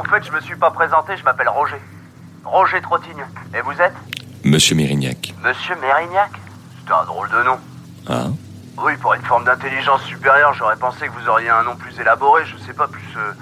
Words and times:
au 0.00 0.04
fait, 0.04 0.24
je 0.24 0.32
me 0.32 0.40
suis 0.40 0.56
pas 0.56 0.70
présenté, 0.70 1.16
je 1.16 1.24
m'appelle 1.24 1.48
Roger. 1.48 1.80
Roger 2.44 2.80
Trottignon. 2.80 3.26
Et 3.54 3.60
vous 3.60 3.72
êtes? 3.80 3.92
Monsieur 4.44 4.74
Mérignac. 4.74 5.34
Monsieur 5.42 5.74
Mérignac? 5.76 6.30
C'est 6.86 6.92
un 6.92 7.04
drôle 7.04 7.28
de 7.30 7.42
nom. 7.44 7.58
Ah 8.08 8.28
Oui, 8.78 8.92
pour 9.00 9.14
une 9.14 9.22
forme 9.22 9.44
d'intelligence 9.44 10.02
supérieure, 10.04 10.54
j'aurais 10.54 10.76
pensé 10.76 11.06
que 11.06 11.12
vous 11.20 11.28
auriez 11.28 11.50
un 11.50 11.62
nom 11.62 11.76
plus 11.76 11.98
élaboré, 12.00 12.42
je 12.46 12.56
sais 12.64 12.72
pas, 12.72 12.88
plus 12.88 13.02
euh, 13.16 13.32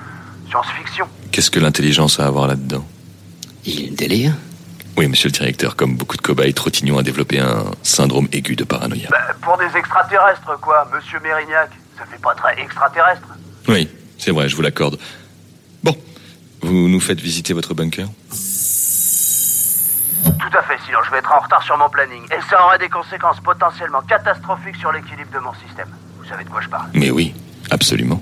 science-fiction. 0.49 1.07
Qu'est-ce 1.31 1.51
que 1.51 1.61
l'intelligence 1.61 2.19
a 2.19 2.27
à 2.27 2.31
voir 2.31 2.49
là-dedans? 2.49 2.85
Il 3.65 3.95
délire 3.95 4.33
Oui, 4.97 5.07
monsieur 5.07 5.29
le 5.29 5.33
directeur, 5.33 5.77
comme 5.77 5.97
beaucoup 5.97 6.17
de 6.17 6.23
cobayes, 6.23 6.55
Trottignon 6.55 6.99
a 6.99 7.03
développé 7.03 7.39
un 7.39 7.67
syndrome 7.83 8.27
aigu 8.33 8.57
de 8.57 8.65
paranoïa. 8.65 9.09
Bah, 9.11 9.19
pour 9.41 9.57
des 9.59 9.77
extraterrestres, 9.77 10.59
quoi, 10.61 10.89
Monsieur 10.93 11.21
Mérignac. 11.21 11.71
Ça 11.97 12.05
fait 12.07 12.21
pas 12.21 12.35
très 12.35 12.61
extraterrestre. 12.61 13.27
Oui, 13.69 13.89
c'est 14.19 14.31
vrai, 14.33 14.49
je 14.49 14.57
vous 14.57 14.63
l'accorde. 14.63 14.99
Vous 16.69 16.87
nous 16.87 17.01
faites 17.01 17.19
visiter 17.19 17.55
votre 17.55 17.73
bunker 17.73 18.07
Tout 20.39 20.59
à 20.59 20.63
fait, 20.65 20.77
sinon 20.85 20.99
je 21.03 21.11
vais 21.11 21.17
être 21.17 21.33
en 21.33 21.41
retard 21.41 21.63
sur 21.63 21.79
mon 21.79 21.89
planning. 21.89 22.23
Et 22.25 22.43
ça 22.51 22.63
aurait 22.63 22.79
des 22.79 22.91
conséquences 22.91 23.41
potentiellement 23.41 24.03
catastrophiques 24.03 24.77
sur 24.77 24.93
l'équilibre 24.93 25.33
de 25.33 25.39
mon 25.39 25.55
système. 25.55 25.89
Vous 26.19 26.27
savez 26.27 26.45
de 26.45 26.51
quoi 26.51 26.61
je 26.61 26.69
parle 26.69 26.91
Mais 26.93 27.11
oui, 27.11 27.35
absolument. 27.71 28.21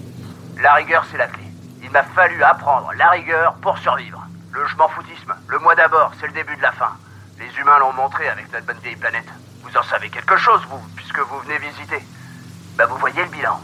La 0.62 0.74
rigueur, 0.74 1.04
c'est 1.10 1.18
la 1.18 1.26
clé. 1.26 1.42
Il 1.82 1.90
m'a 1.90 2.04
fallu 2.04 2.40
apprendre 2.44 2.92
la 2.96 3.10
rigueur 3.10 3.54
pour 3.54 3.76
survivre. 3.78 4.24
Le 4.52 4.64
je 4.68 4.76
m'en 4.76 4.88
foutisme, 4.90 5.34
le 5.48 5.58
moi 5.58 5.74
d'abord, 5.74 6.12
c'est 6.20 6.28
le 6.28 6.32
début 6.32 6.54
de 6.54 6.62
la 6.62 6.70
fin. 6.70 6.92
Les 7.40 7.52
humains 7.60 7.80
l'ont 7.80 7.94
montré 7.94 8.28
avec 8.28 8.52
notre 8.52 8.66
bonne 8.66 8.78
vieille 8.80 8.94
planète. 8.94 9.26
Vous 9.64 9.76
en 9.76 9.82
savez 9.82 10.08
quelque 10.08 10.36
chose, 10.36 10.60
vous, 10.70 10.80
puisque 10.94 11.18
vous 11.18 11.40
venez 11.40 11.58
visiter. 11.58 11.98
Bah, 12.78 12.86
vous 12.86 12.96
voyez 12.98 13.24
le 13.24 13.28
bilan. 13.28 13.60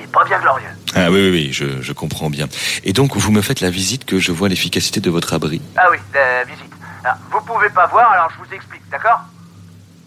Il 0.00 0.04
est 0.04 0.12
pas 0.12 0.24
bien 0.24 0.40
glorieux. 0.40 0.68
Ah 0.94 1.10
oui, 1.10 1.20
oui, 1.20 1.30
oui, 1.30 1.52
je, 1.52 1.82
je 1.82 1.92
comprends 1.92 2.30
bien. 2.30 2.48
Et 2.84 2.92
donc, 2.94 3.16
vous 3.16 3.30
me 3.30 3.42
faites 3.42 3.60
la 3.60 3.70
visite 3.70 4.06
que 4.06 4.18
je 4.18 4.32
vois 4.32 4.48
l'efficacité 4.48 5.00
de 5.00 5.10
votre 5.10 5.34
abri. 5.34 5.60
Ah 5.76 5.88
oui, 5.90 5.98
la 6.14 6.44
visite. 6.44 6.72
Alors, 7.04 7.16
vous 7.30 7.40
pouvez 7.42 7.68
pas 7.68 7.86
voir, 7.86 8.10
alors 8.12 8.30
je 8.30 8.42
vous 8.42 8.54
explique, 8.54 8.82
d'accord? 8.90 9.20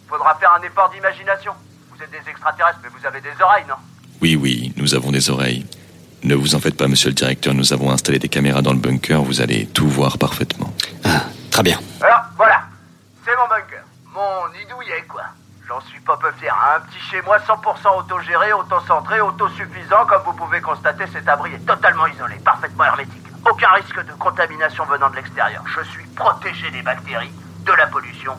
Faudra 0.09 0.36
faire 0.39 0.52
un 0.59 0.64
effort 0.64 0.89
d'imagination. 0.94 1.53
Vous 1.95 2.03
êtes 2.03 2.11
des 2.11 2.27
extraterrestres, 2.30 2.80
mais 2.82 2.89
vous 2.89 3.05
avez 3.05 3.21
des 3.21 3.39
oreilles, 3.39 3.65
non? 3.70 3.76
Oui, 4.21 4.36
oui, 4.36 4.73
nous 4.77 4.95
avons 4.95 5.11
des 5.11 5.30
oreilles. 5.30 5.65
Ne 6.23 6.36
vous 6.36 6.55
en 6.55 6.59
faites 6.59 6.77
pas, 6.77 6.87
monsieur 6.87 7.09
le 7.09 7.15
directeur, 7.15 7.53
nous 7.53 7.71
avons 7.73 7.92
installé 7.92 8.17
des 8.17 8.30
caméras 8.30 8.61
dans 8.61 8.73
le 8.73 8.80
bunker, 8.80 9.21
vous 9.21 9.42
allez 9.42 9.67
tout 9.67 9.87
voir 9.87 10.17
parfaitement. 10.17 10.73
Ah, 11.03 11.23
très 11.52 11.64
bien. 11.64 11.80
Alors, 12.02 12.23
voilà. 12.36 12.64
C'est 13.23 13.36
mon 13.36 13.48
bunker. 13.48 13.83
Mon 14.14 14.53
nid 14.53 14.65
douillet, 14.70 15.03
quoi. 15.08 15.23
J'en 15.67 15.73
suis 15.89 15.99
pas 16.02 16.17
peu 16.17 16.32
fier. 16.33 16.54
hein. 16.54 16.77
Un 16.77 16.80
petit 16.82 16.99
chez 16.99 17.21
moi 17.21 17.38
100% 17.39 17.98
autogéré, 17.99 18.54
autocentré, 18.54 19.21
autosuffisant. 19.21 20.05
Comme 20.05 20.23
vous 20.23 20.33
pouvez 20.33 20.61
constater, 20.61 21.05
cet 21.11 21.27
abri 21.27 21.54
est 21.54 21.66
totalement 21.66 22.08
isolé, 22.08 22.36
parfaitement 22.44 22.86
hermétique. 22.86 23.26
Aucun 23.49 23.70
risque 23.71 24.04
de 24.05 24.11
contamination 24.14 24.86
venant 24.86 25.10
de 25.10 25.16
l'extérieur. 25.17 25.64
Je 25.76 25.82
suis 25.89 26.05
protégé 26.16 26.71
des 26.71 26.82
bactéries, 26.82 27.32
de 27.66 27.71
la 27.73 27.88
pollution, 27.88 28.36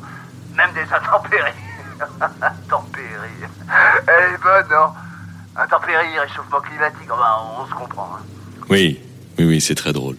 même 0.55 0.73
des 0.73 0.91
intempéries. 0.93 1.53
intempéries. 2.43 3.49
Elle 4.07 4.35
est 4.35 4.43
bonne, 4.43 4.67
non 4.71 4.93
Intempéries, 5.57 6.19
réchauffement 6.19 6.61
climatique, 6.61 7.09
enfin, 7.11 7.37
on 7.61 7.67
se 7.67 7.75
comprend. 7.75 8.11
hein. 8.19 8.23
Oui, 8.69 9.01
oui, 9.39 9.45
oui, 9.47 9.61
c'est 9.61 9.75
très 9.77 9.93
drôle. 9.93 10.17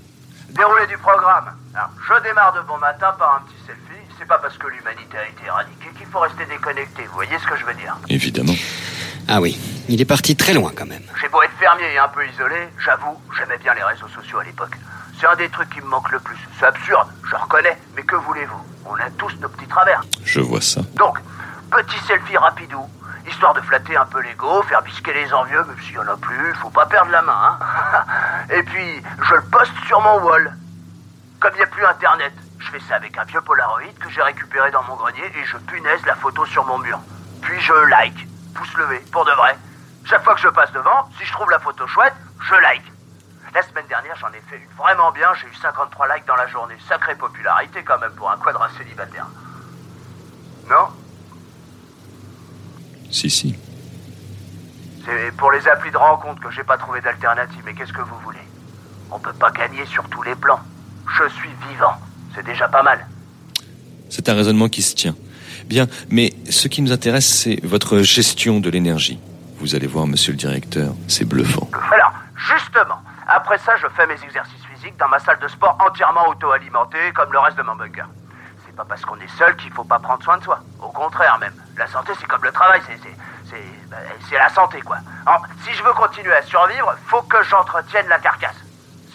Déroulé 0.50 0.88
du 0.88 0.98
programme. 1.00 1.52
Alors, 1.74 1.90
je 2.08 2.24
démarre 2.24 2.54
de 2.54 2.62
bon 2.62 2.78
matin 2.78 3.14
par 3.20 3.36
un 3.36 3.40
petit 3.42 3.58
selfie. 3.68 3.95
C'est 4.18 4.28
pas 4.28 4.38
parce 4.38 4.58
que 4.58 4.68
l'humanité 4.68 5.18
a 5.18 5.28
été 5.28 5.46
éradiquée 5.46 5.90
qu'il 5.98 6.08
faut 6.08 6.20
rester 6.20 6.46
déconnecté. 6.46 7.04
Vous 7.04 7.16
voyez 7.16 7.38
ce 7.38 7.48
que 7.48 7.58
je 7.58 7.66
veux 7.66 7.74
dire 7.74 7.98
Évidemment. 8.10 8.56
Ah 9.28 9.42
oui, 9.42 9.60
il 9.90 10.00
est 10.00 10.06
parti 10.06 10.36
très 10.36 10.54
loin 10.54 10.72
quand 10.76 10.86
même. 10.86 11.04
J'ai 11.20 11.28
beau 11.30 11.42
être 11.42 11.58
fermier 11.60 11.94
et 11.94 11.98
un 11.98 12.08
peu 12.08 12.26
isolé, 12.28 12.70
j'avoue, 12.84 13.20
j'aimais 13.38 13.58
bien 13.58 13.74
les 13.74 13.84
réseaux 13.84 14.08
sociaux 14.08 14.40
à 14.40 14.44
l'époque. 14.44 14.76
C'est 15.20 15.28
un 15.28 15.36
des 15.36 15.50
trucs 15.50 15.70
qui 15.70 15.82
me 15.82 15.88
manque 15.88 16.12
le 16.12 16.20
plus. 16.20 16.38
C'est 16.60 16.66
absurde, 16.66 17.08
je 17.30 17.36
reconnais, 17.36 17.78
mais 17.96 18.04
que 18.04 18.16
voulez-vous? 18.16 18.62
On 18.86 18.94
a 18.96 19.10
tous 19.18 19.34
nos 19.42 19.50
petits 19.50 19.68
travers. 19.68 20.04
Je 20.24 20.40
vois 20.40 20.62
ça. 20.62 20.82
Donc, 20.94 21.18
petit 21.72 22.00
selfie 22.08 22.38
rapidou, 22.38 22.88
histoire 23.28 23.54
de 23.54 23.62
flatter 23.62 23.98
un 23.98 24.06
peu 24.06 24.22
l'ego, 24.22 24.62
faire 24.64 24.82
bisquer 24.84 25.14
les 25.14 25.34
envieux, 25.34 25.64
même 25.64 25.82
s'il 25.82 25.96
y 25.96 25.98
en 25.98 26.08
a 26.08 26.18
plus, 26.18 26.54
faut 26.62 26.70
pas 26.70 26.86
perdre 26.86 27.12
la 27.12 27.22
main, 27.22 27.58
hein. 27.60 28.06
Et 28.54 28.64
puis, 28.64 29.02
je 29.28 29.34
le 29.34 29.42
poste 29.52 29.74
sur 29.88 30.00
mon 30.02 30.20
wall. 30.24 30.56
Comme 31.40 31.52
il 31.56 31.58
n'y 31.58 31.64
a 31.64 31.68
plus 31.68 31.86
internet, 31.86 32.34
je 32.66 32.72
fais 32.72 32.80
ça 32.88 32.96
avec 32.96 33.18
un 33.18 33.24
vieux 33.26 33.42
Polaroid 33.42 33.94
que 34.00 34.10
j'ai 34.10 34.22
récupéré 34.22 34.72
dans 34.72 34.84
mon 34.84 34.96
grenier 34.96 35.26
et 35.36 35.46
je 35.46 35.58
punaise 35.58 36.04
la 36.06 36.16
photo 36.16 36.46
sur 36.46 36.66
mon 36.66 36.80
mur. 36.80 37.00
Puis 37.42 37.60
je 37.62 37.74
like, 37.74 38.28
pouce 38.56 38.74
levé, 38.76 39.00
pour 39.12 39.24
de 39.26 39.32
vrai. 39.32 39.56
Chaque 40.04 40.24
fois 40.24 40.34
que 40.34 40.42
je 40.42 40.50
passe 40.50 40.72
devant, 40.72 41.10
si 41.18 41.26
je 41.26 41.32
trouve 41.32 41.50
la 41.52 41.60
photo 41.60 41.86
chouette, 41.88 42.14
je 42.42 42.56
like. 42.56 42.84
La 43.54 43.62
semaine 43.62 43.86
dernière, 43.88 44.16
j'en 44.18 44.30
ai 44.30 44.42
fait 44.50 44.58
une 44.58 44.78
vraiment 44.78 45.12
bien, 45.12 45.34
j'ai 45.36 45.48
eu 45.48 45.54
53 45.62 46.16
likes 46.16 46.26
dans 46.26 46.36
la 46.36 46.48
journée. 46.48 46.76
Sacrée 46.90 47.16
popularité 47.16 47.84
quand 47.84 48.00
même 48.00 48.12
pour 48.14 48.30
un 48.30 48.38
quadra 48.38 48.70
célibataire. 48.78 49.28
Non? 50.70 50.88
Si, 53.12 53.30
si. 53.30 53.58
C'est 55.06 55.32
pour 55.38 55.52
les 55.52 55.68
applis 55.68 55.92
de 55.92 55.98
rencontre 55.98 56.42
que 56.42 56.50
j'ai 56.50 56.64
pas 56.64 56.78
trouvé 56.78 57.00
d'alternative, 57.00 57.62
mais 57.64 57.76
qu'est-ce 57.76 57.94
que 57.94 58.02
vous 58.02 58.20
voulez? 58.22 58.46
On 59.12 59.20
peut 59.20 59.34
pas 59.34 59.52
gagner 59.52 59.86
sur 59.86 60.10
tous 60.10 60.24
les 60.24 60.36
plans. 60.36 60.60
Je 61.18 61.30
suis 61.30 61.54
vivant, 61.70 61.98
c'est 62.36 62.46
déjà 62.46 62.68
pas 62.68 62.84
mal. 62.84 63.06
C'est 64.10 64.30
un 64.30 64.36
raisonnement 64.36 64.70
qui 64.70 64.82
se 64.82 64.96
tient. 64.96 65.16
Bien, 65.66 65.88
mais 66.10 66.34
ce 66.50 66.68
qui 66.68 66.82
nous 66.82 66.92
intéresse, 66.92 67.26
c'est 67.26 67.60
votre 67.64 68.00
gestion 68.00 68.60
de 68.60 68.70
l'énergie. 68.70 69.20
Vous 69.58 69.74
allez 69.74 69.88
voir, 69.88 70.06
monsieur 70.06 70.32
le 70.34 70.38
directeur, 70.38 70.94
c'est 71.08 71.26
bluffant. 71.26 71.68
Alors, 71.92 72.14
justement, 72.36 73.02
après 73.28 73.58
ça, 73.60 73.76
je 73.78 73.88
fais 73.96 74.06
mes 74.06 74.22
exercices 74.24 74.64
physiques 74.74 74.98
dans 74.98 75.08
ma 75.08 75.18
salle 75.20 75.40
de 75.40 75.48
sport 75.48 75.78
entièrement 75.88 76.28
auto-alimentée, 76.28 77.12
comme 77.16 77.32
le 77.32 77.40
reste 77.40 77.58
de 77.58 77.64
mon 77.64 77.76
bunker. 77.76 78.08
C'est 78.66 78.76
pas 78.76 78.86
parce 78.86 79.04
qu'on 79.04 79.16
est 79.16 79.38
seul 79.38 79.56
qu'il 79.56 79.72
faut 79.72 79.86
pas 79.86 79.98
prendre 79.98 80.24
soin 80.24 80.38
de 80.38 80.44
soi. 80.44 80.60
Au 80.82 80.90
contraire, 80.90 81.38
même. 81.40 81.54
La 81.78 81.88
santé, 81.88 82.12
c'est 82.20 82.28
comme 82.28 82.44
le 82.44 82.52
travail, 82.52 82.82
c'est, 82.86 83.00
c'est, 83.02 83.16
c'est, 83.50 83.90
ben, 83.90 83.98
la 84.38 84.50
santé, 84.50 84.82
quoi. 84.82 84.98
Alors, 85.26 85.44
si 85.64 85.74
je 85.74 85.82
veux 85.82 85.94
continuer 85.94 86.36
à 86.36 86.44
survivre, 86.44 86.94
faut 87.08 87.22
que 87.24 87.42
j'entretienne 87.50 88.08
la 88.08 88.20
carcasse. 88.20 88.58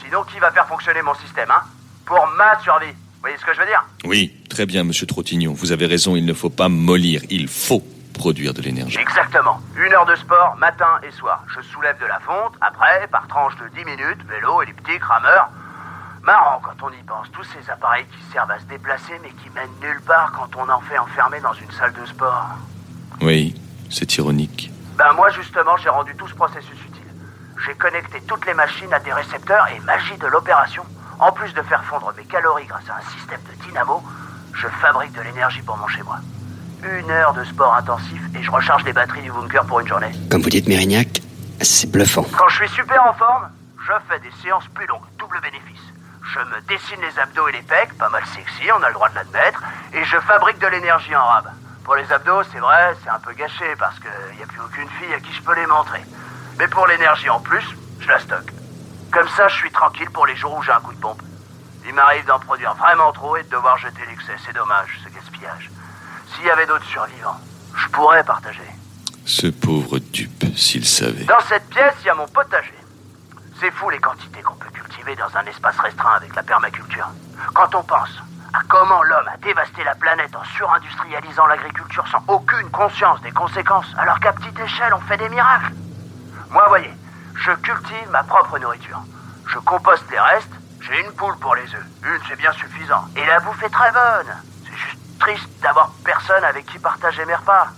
Sinon, 0.03 0.25
qui 0.25 0.39
va 0.41 0.51
faire 0.51 0.67
fonctionner 0.67 1.03
mon 1.03 1.15
système, 1.15 1.51
hein? 1.51 1.63
Pour 2.07 2.27
ma 2.37 2.59
survie. 2.61 2.95
Vous 3.21 3.25
voyez 3.25 3.37
ce 3.37 3.45
que 3.45 3.53
je 3.53 3.61
veux 3.61 3.67
dire? 3.67 3.85
Oui, 4.05 4.33
très 4.49 4.65
bien, 4.65 4.83
monsieur 4.83 5.07
Trottignon. 5.07 5.53
Vous 5.53 5.73
avez 5.73 5.85
raison, 5.85 6.17
il 6.17 6.25
ne 6.25 6.33
faut 6.33 6.49
pas 6.49 6.71
mollir, 6.71 7.21
il 7.29 7.49
faut 7.49 7.85
produire 8.15 8.55
de 8.55 8.63
l'énergie. 8.63 8.97
Exactement. 8.99 9.61
Une 9.77 9.93
heure 9.93 10.07
de 10.07 10.17
sport, 10.17 10.57
matin 10.57 10.99
et 11.07 11.11
soir. 11.11 11.45
Je 11.55 11.61
soulève 11.61 12.01
de 12.01 12.07
la 12.07 12.19
fonte, 12.21 12.55
après, 12.63 13.07
par 13.13 13.29
tranche 13.29 13.53
de 13.57 13.69
10 13.77 13.85
minutes, 13.85 14.21
vélo, 14.27 14.63
elliptique, 14.63 15.05
rameur. 15.05 15.51
Marrant 16.23 16.63
quand 16.65 16.87
on 16.87 16.91
y 16.93 17.03
pense, 17.07 17.31
tous 17.31 17.45
ces 17.45 17.71
appareils 17.71 18.07
qui 18.07 18.33
servent 18.33 18.53
à 18.53 18.59
se 18.59 18.65
déplacer 18.65 19.13
mais 19.23 19.29
qui 19.43 19.51
mènent 19.55 19.69
nulle 19.83 20.01
part 20.01 20.33
quand 20.33 20.59
on 20.59 20.67
en 20.71 20.81
fait 20.81 20.97
enfermer 20.97 21.41
dans 21.41 21.53
une 21.53 21.71
salle 21.73 21.93
de 21.93 22.07
sport. 22.07 22.47
Oui, 23.21 23.55
c'est 23.91 24.17
ironique. 24.17 24.71
Ben 24.97 25.13
moi 25.13 25.29
justement, 25.29 25.77
j'ai 25.77 25.91
rendu 25.91 26.15
tout 26.17 26.29
ce 26.29 26.35
processus 26.35 26.79
utile. 26.89 27.13
J'ai 27.67 27.75
connecté 27.75 28.23
toutes 28.27 28.47
les 28.47 28.55
machines 28.55 28.93
à 28.95 28.99
des 28.99 29.13
récepteurs 29.13 29.67
et 29.69 29.81
magie 29.81 30.17
de 30.17 30.27
l'opération. 30.27 30.85
En 31.21 31.33
plus 31.33 31.53
de 31.53 31.61
faire 31.63 31.85
fondre 31.85 32.13
mes 32.17 32.25
calories 32.25 32.65
grâce 32.65 32.89
à 32.89 32.97
un 32.97 33.11
système 33.11 33.41
de 33.43 33.65
dynamo, 33.65 34.03
je 34.55 34.67
fabrique 34.81 35.13
de 35.13 35.21
l'énergie 35.21 35.61
pour 35.61 35.77
mon 35.77 35.87
chez-moi. 35.87 36.17
Une 36.83 37.11
heure 37.11 37.35
de 37.35 37.45
sport 37.45 37.75
intensif 37.75 38.23
et 38.35 38.43
je 38.43 38.51
recharge 38.51 38.85
les 38.85 38.95
batteries 38.95 39.21
du 39.21 39.31
bunker 39.31 39.67
pour 39.67 39.81
une 39.81 39.87
journée. 39.87 40.13
Comme 40.31 40.41
vous 40.41 40.49
dites, 40.49 40.67
Mérignac, 40.67 41.21
c'est 41.61 41.91
bluffant. 41.91 42.25
Quand 42.39 42.49
je 42.49 42.65
suis 42.65 42.69
super 42.71 43.07
en 43.07 43.13
forme, 43.13 43.51
je 43.87 43.93
fais 44.09 44.19
des 44.21 44.33
séances 44.43 44.67
plus 44.75 44.87
longues, 44.87 45.03
12 45.19 45.29
double 45.29 45.41
bénéfice. 45.43 45.83
Je 46.23 46.39
me 46.39 46.61
dessine 46.69 47.01
les 47.03 47.19
abdos 47.21 47.49
et 47.49 47.53
les 47.53 47.63
pecs, 47.63 47.93
pas 47.99 48.09
mal 48.09 48.25
sexy, 48.25 48.71
on 48.75 48.83
a 48.83 48.89
le 48.89 48.95
droit 48.95 49.11
de 49.11 49.17
l'admettre, 49.17 49.63
et 49.93 50.03
je 50.05 50.19
fabrique 50.21 50.59
de 50.59 50.69
l'énergie 50.69 51.15
en 51.15 51.25
rab. 51.25 51.51
Pour 51.85 51.97
les 51.97 52.11
abdos, 52.11 52.45
c'est 52.51 52.61
vrai, 52.61 52.97
c'est 53.03 53.11
un 53.11 53.19
peu 53.19 53.33
gâché 53.35 53.75
parce 53.79 53.99
qu'il 53.99 54.37
n'y 54.39 54.43
a 54.43 54.47
plus 54.47 54.61
aucune 54.61 54.89
fille 54.99 55.13
à 55.13 55.21
qui 55.21 55.33
je 55.35 55.43
peux 55.43 55.55
les 55.55 55.67
montrer. 55.67 56.01
Mais 56.59 56.69
pour 56.69 56.87
l'énergie 56.87 57.29
en 57.29 57.41
plus, 57.41 57.65
je 57.99 58.09
la 58.09 58.19
stocke. 58.21 58.53
Comme 59.11 59.29
ça, 59.37 59.49
je 59.49 59.57
suis 59.57 59.71
tranquille 59.73 60.11
pour 60.11 60.27
les 60.27 60.37
jours 60.37 60.57
où 60.57 60.63
j'ai 60.63 60.71
un 60.71 60.81
coup 60.81 60.93
de 60.93 61.01
pompe. 61.01 61.21
Il 61.87 61.95
m'arrive 61.95 62.25
d'en 62.27 62.39
produire 62.39 62.75
vraiment 62.75 63.13
trop 63.13 63.37
et 63.37 63.43
de 63.43 63.49
devoir 63.49 63.77
jeter 63.79 64.03
l'excès. 64.09 64.37
C'est 64.47 64.55
dommage, 64.55 65.01
ce 65.05 65.09
gaspillage. 65.09 65.71
S'il 66.33 66.45
y 66.47 66.51
avait 66.51 66.67
d'autres 66.67 66.85
survivants, 66.85 67.41
je 67.75 67.89
pourrais 67.89 68.23
partager. 68.23 68.63
Ce 69.25 69.49
pauvre 69.49 69.99
dupe, 69.99 70.45
s'il 70.57 70.87
savait. 70.87 71.25
Dans 71.25 71.41
cette 71.49 71.69
pièce, 71.71 71.95
il 72.03 72.07
y 72.07 72.11
a 72.11 72.15
mon 72.15 72.29
potager. 72.29 72.75
C'est 73.59 73.71
fou 73.73 73.91
les 73.91 73.99
quantités 73.99 74.43
qu'on 74.43 74.55
peut 74.55 74.71
cultiver 74.73 75.17
dans 75.17 75.37
un 75.37 75.45
espace 75.47 75.79
restreint 75.79 76.15
avec 76.15 76.35
la 76.35 76.43
permaculture. 76.43 77.09
Quand 77.53 77.75
on 77.75 77.83
pense 77.83 78.11
à 78.53 78.61
comment 78.69 79.03
l'homme 79.03 79.29
a 79.29 79.37
dévasté 79.39 79.85
la 79.85 79.95
planète 79.95 80.35
en 80.35 80.45
surindustrialisant 80.57 81.47
l'agriculture 81.47 82.07
sans 82.09 82.23
aucune 82.29 82.71
conscience 82.71 83.21
des 83.23 83.33
conséquences, 83.33 83.87
alors 83.99 84.19
qu'à 84.21 84.33
petite 84.33 84.59
échelle 84.59 84.95
on 84.95 85.01
fait 85.01 85.17
des 85.17 85.29
miracles. 85.29 85.73
Moi, 86.51 86.65
voyez, 86.69 86.93
je 87.41 87.53
cultive 87.53 88.11
ma 88.11 88.23
propre 88.23 88.59
nourriture. 88.59 89.01
Je 89.47 89.59
composte 89.59 90.05
les 90.11 90.21
restes, 90.21 90.53
j'ai 90.83 91.01
une 91.01 91.13
poule 91.13 91.37
pour 91.39 91.55
les 91.55 91.65
œufs. 91.75 91.87
Une, 92.05 92.21
c'est 92.29 92.37
bien 92.37 92.53
suffisant. 92.53 93.05
Et 93.17 93.25
la 93.27 93.41
bouffe 93.41 93.63
est 93.63 93.71
très 93.71 93.91
bonne. 93.93 94.33
C'est 94.65 94.77
juste 94.77 94.99
triste 95.19 95.49
d'avoir 95.63 95.91
personne 96.05 96.45
avec 96.45 96.67
qui 96.67 96.79
partager 96.79 97.25
mes 97.25 97.35
repas. 97.35 97.69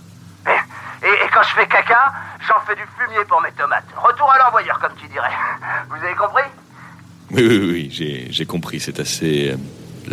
Et, 0.47 1.05
et- 1.07 1.25
et 1.25 1.29
quand 1.33 1.43
je 1.43 1.53
fais 1.55 1.67
caca, 1.67 2.13
j'en 2.47 2.59
fais 2.65 2.75
du 2.75 2.85
fumier 2.97 3.23
pour 3.25 3.41
mes 3.41 3.51
tomates. 3.53 3.85
Retour 3.97 4.31
à 4.31 4.37
l'envoyeur, 4.39 4.79
comme 4.79 4.93
tu 4.95 5.07
dirais. 5.07 5.31
Vous 5.89 5.95
avez 5.95 6.15
compris? 6.15 6.43
Oui, 7.31 7.47
oui, 7.47 7.71
oui, 7.71 7.89
j'ai, 7.91 8.27
j'ai 8.31 8.45
compris, 8.45 8.79
c'est 8.79 8.99
assez 8.99 9.51
euh, 9.53 9.57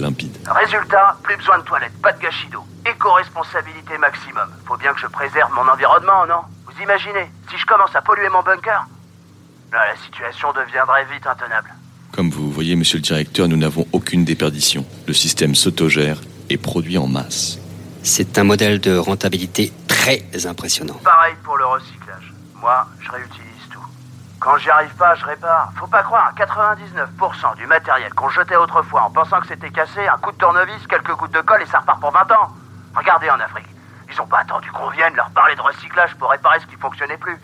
limpide. 0.01 0.37
Résultat, 0.49 1.17
plus 1.23 1.37
besoin 1.37 1.59
de 1.59 1.65
toilettes, 1.65 2.01
pas 2.01 2.13
de 2.13 2.21
gâchis 2.21 2.49
d'eau. 2.49 2.65
Éco-responsabilité 2.87 3.99
maximum. 3.99 4.49
Faut 4.67 4.77
bien 4.79 4.95
que 4.95 5.01
je 5.01 5.07
préserve 5.09 5.53
mon 5.53 5.69
environnement, 5.69 6.25
non? 6.27 6.43
Vous 6.67 6.83
imaginez, 6.83 7.31
si 7.51 7.59
je 7.59 7.67
commence 7.67 7.95
à 7.95 8.01
polluer 8.01 8.29
mon 8.31 8.43
bunker 8.43 8.85
la 9.79 9.97
situation 9.97 10.53
deviendrait 10.53 11.05
vite 11.13 11.27
intenable. 11.27 11.73
Comme 12.13 12.31
vous 12.31 12.51
voyez, 12.51 12.77
monsieur 12.77 12.99
le 12.99 13.03
directeur, 13.03 13.49
nous 13.49 13.57
n'avons 13.57 13.87
aucune 13.93 14.25
déperdition. 14.25 14.85
Le 15.07 15.15
système 15.15 15.55
s'autogère 15.55 16.21
et 16.49 16.59
produit 16.59 16.99
en 16.99 17.07
masse. 17.07 17.59
C'est 18.03 18.39
un 18.39 18.45
modèle 18.45 18.81
de 18.81 18.97
rentabilité 18.97 19.73
très 19.87 20.25
impressionnant. 20.47 20.99
Pareil 21.05 21.35
pour 21.45 21.57
le 21.57 21.67
recyclage. 21.67 22.33
Moi, 22.57 22.87
je 23.01 23.11
réutilise 23.11 23.69
tout. 23.71 23.85
Quand 24.41 24.57
j'y 24.59 24.71
arrive 24.71 24.95
pas, 24.97 25.15
je 25.15 25.25
répare. 25.25 25.73
Faut 25.77 25.87
pas 25.87 26.03
croire, 26.03 26.35
99% 26.35 27.57
du 27.57 27.67
matériel 27.67 28.13
qu'on 28.15 28.29
jetait 28.29 28.57
autrefois 28.57 29.03
en 29.03 29.11
pensant 29.11 29.41
que 29.41 29.47
c'était 29.47 29.71
cassé, 29.71 30.07
un 30.09 30.19
coup 30.19 30.33
de 30.33 30.37
tournevis, 30.37 30.87
quelques 30.89 31.15
gouttes 31.15 31.33
de 31.33 31.43
colle 31.43 31.63
et 31.63 31.67
ça 31.67 31.79
repart 31.81 32.01
pour 32.01 32.11
20 32.11 32.33
ans. 32.33 32.49
Regardez 32.97 33.31
en 33.31 33.39
Afrique. 33.39 33.69
Ils 34.13 34.21
ont 34.21 34.27
pas 34.27 34.39
attendu 34.41 34.71
qu'on 34.73 34.89
vienne 34.91 35.15
leur 35.15 35.31
parler 35.31 35.55
de 35.55 35.61
recyclage 35.61 36.17
pour 36.17 36.31
réparer 36.31 36.59
ce 36.61 36.67
qui 36.67 36.77
fonctionnait 36.77 37.19
plus. 37.19 37.39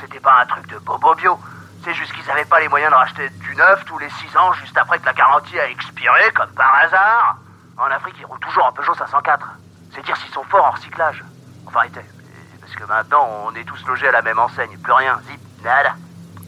C'était 0.00 0.20
pas 0.20 0.40
un 0.42 0.46
truc 0.46 0.66
de 0.68 0.78
bobo 0.78 1.14
bio. 1.14 1.38
C'est 1.86 1.94
juste 1.94 2.12
qu'ils 2.14 2.28
avaient 2.28 2.44
pas 2.44 2.58
les 2.58 2.66
moyens 2.66 2.90
de 2.90 2.96
racheter 2.96 3.30
du 3.30 3.54
neuf 3.54 3.84
tous 3.84 3.96
les 3.98 4.10
6 4.10 4.36
ans 4.36 4.52
juste 4.54 4.76
après 4.76 4.98
que 4.98 5.06
la 5.06 5.12
garantie 5.12 5.56
a 5.60 5.70
expiré, 5.70 6.32
comme 6.34 6.50
par 6.50 6.74
hasard. 6.82 7.36
En 7.78 7.84
Afrique, 7.84 8.16
ils 8.18 8.26
roulent 8.26 8.40
toujours 8.40 8.66
un 8.66 8.72
Peugeot 8.72 8.92
504. 8.94 9.46
C'est 9.94 10.04
dire 10.04 10.16
s'ils 10.16 10.32
sont 10.32 10.42
forts 10.42 10.64
en 10.64 10.72
recyclage. 10.72 11.22
Enfin, 11.64 11.78
arrêtez. 11.78 12.00
Parce 12.60 12.74
que 12.74 12.82
maintenant, 12.86 13.28
on 13.46 13.54
est 13.54 13.62
tous 13.62 13.86
logés 13.86 14.08
à 14.08 14.10
la 14.10 14.20
même 14.20 14.40
enseigne. 14.40 14.76
Plus 14.78 14.92
rien. 14.92 15.20
Zip. 15.30 15.38
Nada. 15.62 15.94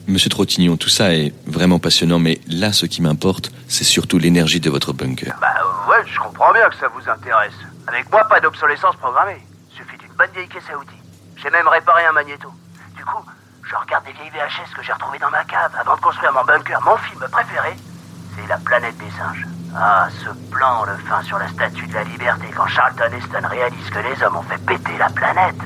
Monsieur 0.08 0.28
Trottignon, 0.28 0.76
tout 0.76 0.88
ça 0.88 1.14
est 1.14 1.32
vraiment 1.46 1.78
passionnant, 1.78 2.18
mais 2.18 2.40
là, 2.48 2.72
ce 2.72 2.86
qui 2.86 3.00
m'importe, 3.00 3.52
c'est 3.68 3.84
surtout 3.84 4.18
l'énergie 4.18 4.58
de 4.58 4.70
votre 4.70 4.92
bunker. 4.92 5.36
Bah 5.40 5.54
ouais, 5.88 6.04
je 6.04 6.18
comprends 6.18 6.52
bien 6.52 6.68
que 6.68 6.74
ça 6.74 6.88
vous 6.88 7.08
intéresse. 7.08 7.54
Avec 7.86 8.10
moi, 8.10 8.24
pas 8.24 8.40
d'obsolescence 8.40 8.96
programmée. 8.96 9.40
Suffit 9.70 9.98
d'une 9.98 10.12
bonne 10.14 10.32
vieille 10.32 10.48
caisse 10.48 10.68
à 10.68 10.76
outils. 10.76 11.00
J'ai 11.36 11.50
même 11.50 11.68
réparé 11.68 12.06
un 12.06 12.12
magnéto. 12.12 12.52
Du 12.96 13.04
coup, 13.04 13.24
je 13.68 13.74
regarde 13.76 14.04
des 14.06 14.12
vieilles 14.12 14.30
VHS 14.30 14.74
que 14.74 14.82
j'ai 14.82 14.92
retrouvées 14.92 15.18
dans 15.18 15.30
ma 15.30 15.44
cave 15.44 15.70
avant 15.78 15.96
de 15.96 16.00
construire 16.00 16.32
mon 16.32 16.44
bunker. 16.44 16.80
Mon 16.82 16.96
film 16.96 17.20
préféré, 17.30 17.76
c'est 18.34 18.46
La 18.48 18.56
planète 18.58 18.96
des 18.98 19.10
singes. 19.10 19.46
Ah, 19.76 20.08
ce 20.24 20.30
plan, 20.50 20.84
le 20.84 20.96
fin 21.06 21.22
sur 21.22 21.38
la 21.38 21.48
statue 21.48 21.86
de 21.86 21.94
la 21.94 22.04
liberté, 22.04 22.46
quand 22.56 22.66
Charlton 22.66 23.10
Heston 23.12 23.46
réalise 23.46 23.90
que 23.90 23.98
les 23.98 24.22
hommes 24.24 24.36
ont 24.36 24.42
fait 24.42 24.58
péter 24.58 24.96
la 24.98 25.10
planète. 25.10 25.56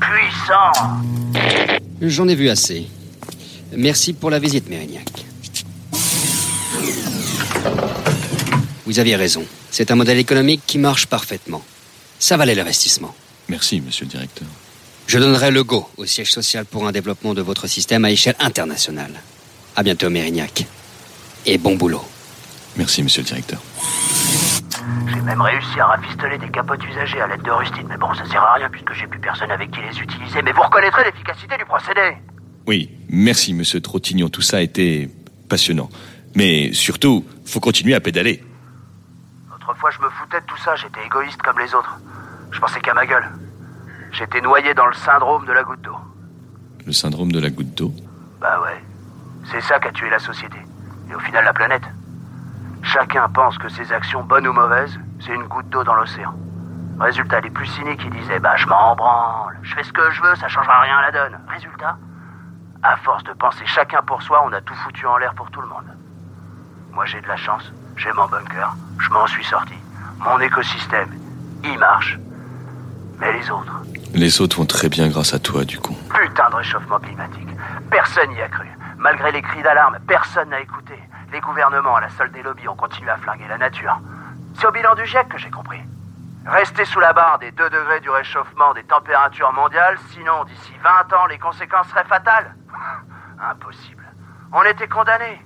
Puissant 0.00 0.72
J'en 2.00 2.28
ai 2.28 2.34
vu 2.34 2.48
assez. 2.48 2.88
Merci 3.76 4.14
pour 4.14 4.30
la 4.30 4.38
visite, 4.38 4.68
Mérignac. 4.68 5.08
Vous 8.86 8.98
aviez 8.98 9.16
raison. 9.16 9.44
C'est 9.70 9.90
un 9.90 9.96
modèle 9.96 10.18
économique 10.18 10.62
qui 10.66 10.78
marche 10.78 11.06
parfaitement. 11.06 11.62
Ça 12.18 12.38
valait 12.38 12.54
l'investissement. 12.54 13.14
Merci, 13.48 13.82
monsieur 13.82 14.06
le 14.06 14.10
directeur. 14.10 14.48
Je 15.08 15.18
donnerai 15.18 15.50
le 15.50 15.64
go 15.64 15.88
au 15.96 16.04
siège 16.04 16.30
social 16.30 16.66
pour 16.66 16.86
un 16.86 16.92
développement 16.92 17.32
de 17.32 17.40
votre 17.40 17.66
système 17.66 18.04
à 18.04 18.10
échelle 18.10 18.36
internationale. 18.40 19.12
À 19.74 19.82
bientôt, 19.82 20.10
Mérignac. 20.10 20.66
Et 21.46 21.56
bon 21.56 21.76
boulot. 21.76 22.04
Merci, 22.76 23.02
monsieur 23.02 23.22
le 23.22 23.26
directeur. 23.26 23.58
J'ai 25.10 25.20
même 25.22 25.40
réussi 25.40 25.80
à 25.80 25.86
rafistoler 25.86 26.36
des 26.36 26.50
capotes 26.50 26.84
usagées 26.84 27.22
à 27.22 27.26
l'aide 27.26 27.40
de 27.40 27.50
rustine, 27.50 27.86
mais 27.88 27.96
bon, 27.96 28.12
ça 28.12 28.26
sert 28.26 28.42
à 28.42 28.52
rien 28.52 28.68
puisque 28.68 28.92
j'ai 28.92 29.06
plus 29.06 29.18
personne 29.18 29.50
avec 29.50 29.70
qui 29.70 29.80
les 29.80 29.98
utiliser. 29.98 30.42
Mais 30.42 30.52
vous 30.52 30.60
reconnaîtrez 30.60 31.04
l'efficacité 31.04 31.56
du 31.56 31.64
procédé. 31.64 32.18
Oui, 32.66 32.90
merci, 33.08 33.54
monsieur 33.54 33.80
Trottignon. 33.80 34.28
Tout 34.28 34.42
ça 34.42 34.58
a 34.58 34.60
été 34.60 35.08
passionnant. 35.48 35.88
Mais 36.36 36.74
surtout, 36.74 37.24
faut 37.46 37.60
continuer 37.60 37.94
à 37.94 38.00
pédaler. 38.00 38.44
Autrefois, 39.56 39.90
je 39.90 40.04
me 40.04 40.10
foutais 40.10 40.42
de 40.42 40.46
tout 40.46 40.58
ça, 40.58 40.76
j'étais 40.76 41.00
égoïste 41.06 41.40
comme 41.40 41.58
les 41.58 41.74
autres. 41.74 41.98
Je 42.52 42.60
pensais 42.60 42.80
qu'à 42.80 42.92
ma 42.92 43.06
gueule. 43.06 43.24
J'étais 44.12 44.40
noyé 44.40 44.74
dans 44.74 44.86
le 44.86 44.94
syndrome 44.94 45.44
de 45.46 45.52
la 45.52 45.62
goutte 45.62 45.82
d'eau. 45.82 45.96
Le 46.86 46.92
syndrome 46.92 47.32
de 47.32 47.40
la 47.40 47.50
goutte 47.50 47.74
d'eau. 47.74 47.92
Bah 48.40 48.60
ouais, 48.62 48.82
c'est 49.50 49.60
ça 49.60 49.78
qui 49.78 49.88
a 49.88 49.92
tué 49.92 50.08
la 50.10 50.18
société. 50.18 50.58
Et 51.10 51.14
au 51.14 51.20
final, 51.20 51.44
la 51.44 51.52
planète. 51.52 51.84
Chacun 52.82 53.28
pense 53.28 53.58
que 53.58 53.68
ses 53.68 53.92
actions, 53.92 54.22
bonnes 54.22 54.46
ou 54.46 54.52
mauvaises, 54.52 54.98
c'est 55.20 55.34
une 55.34 55.44
goutte 55.44 55.68
d'eau 55.68 55.84
dans 55.84 55.94
l'océan. 55.94 56.34
Résultat, 57.00 57.40
les 57.40 57.50
plus 57.50 57.66
cyniques, 57.66 58.02
ils 58.04 58.10
disaient 58.10 58.38
Bah, 58.40 58.56
je 58.56 58.66
m'en 58.66 58.96
branle, 58.96 59.58
je 59.62 59.74
fais 59.74 59.82
ce 59.82 59.92
que 59.92 60.10
je 60.10 60.22
veux, 60.22 60.34
ça 60.36 60.48
changera 60.48 60.80
rien 60.80 60.96
à 60.96 61.02
la 61.02 61.10
donne. 61.12 61.38
Résultat, 61.48 61.96
à 62.82 62.96
force 62.96 63.24
de 63.24 63.32
penser 63.32 63.66
chacun 63.66 64.02
pour 64.02 64.22
soi, 64.22 64.42
on 64.44 64.52
a 64.52 64.60
tout 64.60 64.74
foutu 64.74 65.06
en 65.06 65.16
l'air 65.18 65.34
pour 65.34 65.50
tout 65.50 65.60
le 65.60 65.68
monde. 65.68 65.84
Moi, 66.92 67.04
j'ai 67.06 67.20
de 67.20 67.28
la 67.28 67.36
chance, 67.36 67.72
j'ai 67.96 68.12
mon 68.12 68.26
bunker, 68.26 68.74
je 68.98 69.10
m'en 69.10 69.26
suis 69.26 69.44
sorti. 69.44 69.74
Mon 70.20 70.40
écosystème, 70.40 71.10
il 71.64 71.78
marche. 71.78 72.18
Mais 73.20 73.32
les 73.32 73.50
autres, 73.50 73.82
Les 74.14 74.40
autres 74.40 74.56
vont 74.56 74.66
très 74.66 74.88
bien 74.88 75.08
grâce 75.08 75.34
à 75.34 75.38
toi, 75.38 75.64
du 75.64 75.78
coup. 75.78 75.96
Putain 76.14 76.50
de 76.50 76.54
réchauffement 76.56 76.98
climatique. 76.98 77.48
Personne 77.90 78.30
n'y 78.30 78.40
a 78.40 78.48
cru. 78.48 78.66
Malgré 78.96 79.32
les 79.32 79.42
cris 79.42 79.62
d'alarme, 79.62 79.98
personne 80.06 80.48
n'a 80.50 80.60
écouté. 80.60 80.94
Les 81.32 81.40
gouvernements, 81.40 81.96
à 81.96 82.00
la 82.00 82.08
solde 82.10 82.32
des 82.32 82.42
lobbies, 82.42 82.68
ont 82.68 82.74
continué 82.76 83.10
à 83.10 83.16
flinguer 83.16 83.46
la 83.48 83.58
nature. 83.58 83.98
C'est 84.54 84.66
au 84.66 84.72
bilan 84.72 84.94
du 84.94 85.04
GIEC 85.06 85.28
que 85.28 85.38
j'ai 85.38 85.50
compris. 85.50 85.80
Rester 86.46 86.84
sous 86.86 87.00
la 87.00 87.12
barre 87.12 87.38
des 87.38 87.50
2 87.52 87.68
degrés 87.68 88.00
du 88.00 88.08
réchauffement 88.10 88.72
des 88.72 88.82
températures 88.84 89.52
mondiales, 89.52 89.98
sinon 90.12 90.44
d'ici 90.44 90.72
20 90.82 91.16
ans, 91.16 91.26
les 91.26 91.38
conséquences 91.38 91.88
seraient 91.88 92.04
fatales. 92.08 92.54
Impossible. 93.50 94.04
On 94.52 94.62
était 94.64 94.88
condamnés. 94.88 95.42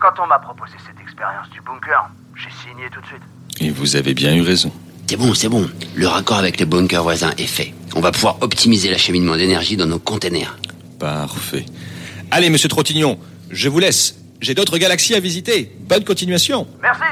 Quand 0.00 0.18
on 0.18 0.26
m'a 0.26 0.40
proposé 0.40 0.74
cette 0.84 1.00
expérience 1.00 1.48
du 1.50 1.60
bunker, 1.60 2.08
j'ai 2.34 2.50
signé 2.50 2.90
tout 2.90 3.00
de 3.00 3.06
suite. 3.06 3.22
Et 3.60 3.70
vous 3.70 3.94
avez 3.94 4.14
bien 4.14 4.34
eu 4.34 4.42
raison. 4.42 4.72
C'est 5.06 5.16
bon, 5.16 5.34
c'est 5.34 5.48
bon. 5.50 5.68
Le 5.94 6.08
raccord 6.08 6.38
avec 6.38 6.58
les 6.58 6.64
bunkers 6.64 7.02
voisins 7.02 7.32
est 7.36 7.46
fait. 7.46 7.74
On 7.94 8.00
va 8.00 8.12
pouvoir 8.12 8.38
optimiser 8.40 8.90
l'acheminement 8.90 9.36
d'énergie 9.36 9.76
dans 9.76 9.84
nos 9.84 9.98
containers. 9.98 10.56
Parfait. 10.98 11.66
Allez, 12.30 12.48
monsieur 12.48 12.70
Trottignon, 12.70 13.18
je 13.50 13.68
vous 13.68 13.78
laisse. 13.78 14.16
J'ai 14.40 14.54
d'autres 14.54 14.78
galaxies 14.78 15.14
à 15.14 15.20
visiter. 15.20 15.70
Bonne 15.80 16.02
continuation. 16.04 16.66
Merci. 16.80 17.02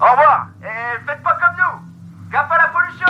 Au 0.00 0.10
revoir. 0.10 0.48
Et 0.62 1.06
faites 1.06 1.22
pas 1.22 1.38
comme 1.40 1.56
nous. 1.58 2.32
Gaffe 2.32 2.50
à 2.50 2.58
la 2.58 2.68
pollution. 2.74 3.06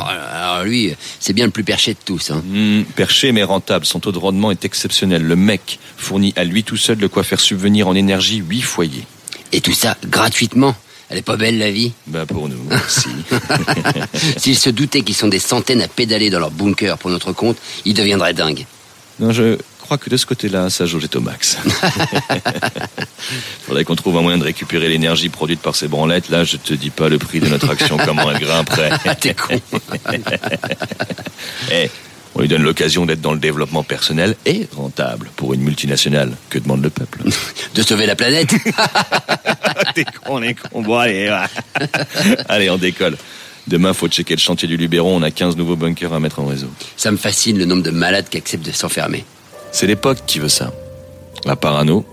Oh, 0.00 0.04
Alors 0.04 0.64
lui, 0.64 0.94
c'est 1.20 1.32
bien 1.32 1.44
le 1.44 1.52
plus 1.52 1.62
perché 1.62 1.94
de 1.94 1.98
tous. 2.04 2.32
Hein. 2.32 2.42
Hmm, 2.44 2.82
perché 2.96 3.30
mais 3.30 3.44
rentable. 3.44 3.86
Son 3.86 4.00
taux 4.00 4.12
de 4.12 4.18
rendement 4.18 4.50
est 4.50 4.64
exceptionnel. 4.64 5.22
Le 5.22 5.36
mec 5.36 5.78
fournit 5.96 6.32
à 6.36 6.42
lui 6.42 6.64
tout 6.64 6.76
seul 6.76 6.96
de 6.96 7.06
quoi 7.06 7.22
faire 7.22 7.40
subvenir 7.40 7.86
en 7.86 7.94
énergie 7.94 8.38
huit 8.38 8.62
foyers. 8.62 9.06
Et 9.52 9.60
tout 9.60 9.72
ça 9.72 9.96
gratuitement. 10.06 10.74
Elle 11.08 11.18
est 11.18 11.22
pas 11.22 11.36
belle 11.36 11.58
la 11.58 11.70
vie? 11.70 11.92
Bah 12.06 12.26
pour 12.26 12.48
nous, 12.48 12.62
merci. 12.68 13.08
S'ils 14.36 14.58
se 14.58 14.70
doutaient 14.70 15.02
qu'ils 15.02 15.14
sont 15.14 15.28
des 15.28 15.38
centaines 15.38 15.82
à 15.82 15.88
pédaler 15.88 16.30
dans 16.30 16.40
leur 16.40 16.50
bunker 16.50 16.98
pour 16.98 17.10
notre 17.10 17.32
compte, 17.32 17.56
ils 17.84 17.94
deviendraient 17.94 18.34
dingues. 18.34 18.66
non, 19.20 19.32
je 19.32 19.56
crois 19.80 19.98
que 19.98 20.10
de 20.10 20.16
ce 20.16 20.26
côté-là, 20.26 20.68
sa 20.68 20.84
jauge 20.84 21.06
au 21.14 21.20
max. 21.20 21.58
Faudrait 23.66 23.84
qu'on 23.84 23.94
trouve 23.94 24.16
un 24.18 24.22
moyen 24.22 24.36
de 24.36 24.42
récupérer 24.42 24.88
l'énergie 24.88 25.28
produite 25.28 25.60
par 25.60 25.76
ces 25.76 25.86
branlettes. 25.86 26.28
Là, 26.28 26.42
je 26.42 26.56
te 26.56 26.74
dis 26.74 26.90
pas 26.90 27.08
le 27.08 27.18
prix 27.18 27.38
de 27.38 27.46
notre 27.46 27.70
action, 27.70 27.96
comment 28.04 28.28
elle 28.30 28.40
grimperait. 28.40 28.90
Ah, 29.06 29.14
t'es 29.14 29.34
con. 29.34 29.60
Eh, 31.70 31.88
lui 32.46 32.48
donne 32.48 32.62
l'occasion 32.62 33.06
d'être 33.06 33.20
dans 33.20 33.32
le 33.32 33.40
développement 33.40 33.82
personnel 33.82 34.36
et 34.46 34.68
rentable 34.76 35.28
pour 35.34 35.52
une 35.52 35.62
multinationale. 35.62 36.36
Que 36.48 36.60
demande 36.60 36.80
le 36.80 36.90
peuple? 36.90 37.24
De 37.74 37.82
sauver 37.82 38.06
la 38.06 38.14
planète 38.14 38.54
T'es 39.94 40.04
con, 40.24 40.38
les 40.38 40.54
cons. 40.54 40.82
Bon, 40.82 40.96
allez, 40.96 41.28
allez, 42.48 42.70
on 42.70 42.76
décolle. 42.78 43.16
Demain, 43.66 43.92
faut 43.92 44.06
checker 44.06 44.34
le 44.34 44.40
chantier 44.40 44.68
du 44.68 44.76
Luberon. 44.76 45.16
On 45.16 45.22
a 45.22 45.32
15 45.32 45.56
nouveaux 45.56 45.74
bunkers 45.74 46.12
à 46.12 46.20
mettre 46.20 46.38
en 46.38 46.46
réseau. 46.46 46.68
Ça 46.96 47.10
me 47.10 47.16
fascine 47.16 47.58
le 47.58 47.64
nombre 47.64 47.82
de 47.82 47.90
malades 47.90 48.28
qui 48.28 48.36
acceptent 48.36 48.64
de 48.64 48.70
s'enfermer. 48.70 49.24
C'est 49.72 49.88
l'époque 49.88 50.18
qui 50.26 50.38
veut 50.38 50.48
ça. 50.48 50.72
La 51.44 51.56
parano, 51.56 52.06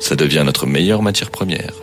ça 0.00 0.16
devient 0.16 0.42
notre 0.44 0.66
meilleure 0.66 1.02
matière 1.02 1.30
première. 1.30 1.74